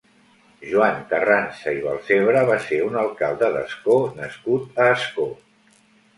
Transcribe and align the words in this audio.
Joan 0.69 0.95
Carranza 1.11 1.73
i 1.79 1.83
Balsebre 1.83 2.41
va 2.51 2.57
ser 2.65 2.81
un 2.87 2.99
alcalde 3.03 3.51
d'Ascó 3.59 4.01
nascut 4.23 4.83
a 4.85 4.91
Ascó. 4.97 5.29